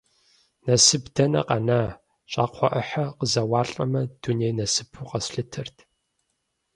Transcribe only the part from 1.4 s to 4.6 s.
къэна, щӏакхъуэ ӏыхьэ къызэуалӏэмэ, дуней